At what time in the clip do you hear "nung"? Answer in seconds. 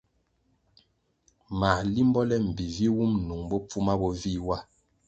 3.27-3.43